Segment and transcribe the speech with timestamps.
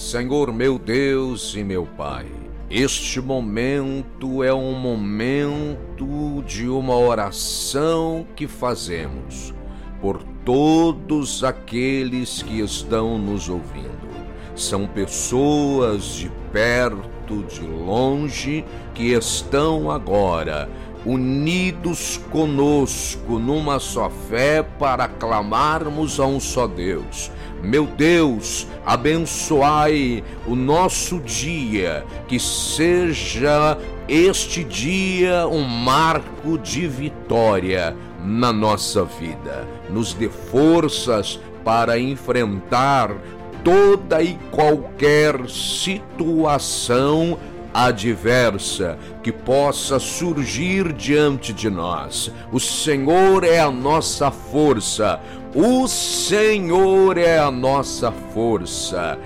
[0.00, 2.24] Senhor meu Deus e meu Pai,
[2.70, 9.52] este momento é um momento de uma oração que fazemos
[10.00, 14.08] por todos aqueles que estão nos ouvindo.
[14.56, 18.64] São pessoas de perto, de longe,
[18.94, 20.66] que estão agora
[21.04, 27.30] unidos conosco numa só fé para clamarmos a um só Deus.
[27.62, 33.76] Meu Deus, abençoai o nosso dia, que seja
[34.08, 37.94] este dia um marco de vitória
[38.24, 39.68] na nossa vida.
[39.90, 43.14] Nos dê forças para enfrentar
[43.62, 47.38] toda e qualquer situação
[47.72, 52.32] adversa que possa surgir diante de nós.
[52.52, 55.20] O Senhor é a nossa força,
[55.54, 59.18] o Senhor é a nossa força.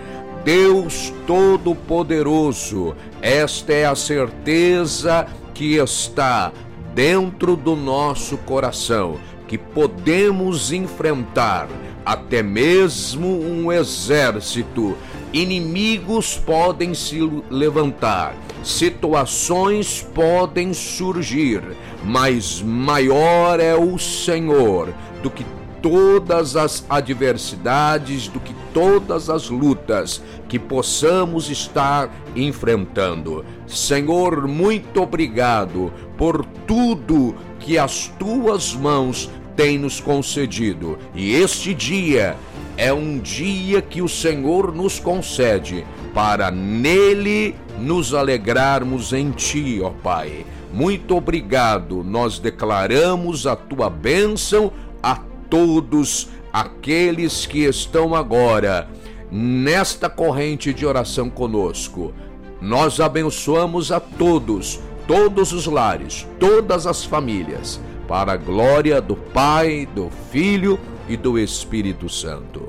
[0.45, 6.53] Deus Todo-Poderoso, esta é a certeza que está
[6.95, 11.69] dentro do nosso coração, que podemos enfrentar
[12.05, 14.97] até mesmo um exército
[15.35, 17.19] Inimigos podem se
[17.51, 21.61] levantar, situações podem surgir,
[22.05, 25.45] mas maior é o Senhor do que
[25.83, 33.45] todas as adversidades, do que todas as lutas que possamos estar enfrentando.
[33.67, 40.99] Senhor, muito obrigado por tudo que as tuas mãos têm nos concedido.
[41.15, 42.37] E este dia
[42.77, 49.91] é um dia que o Senhor nos concede para nele nos alegrarmos em Ti, ó
[49.91, 50.45] Pai.
[50.73, 58.89] Muito obrigado, nós declaramos a Tua bênção a todos aqueles que estão agora
[59.31, 62.13] nesta corrente de oração conosco.
[62.61, 69.89] Nós abençoamos a todos, todos os lares, todas as famílias, para a glória do Pai,
[69.95, 70.79] do Filho
[71.09, 72.69] e do Espírito Santo.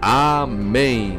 [0.00, 1.18] Amém.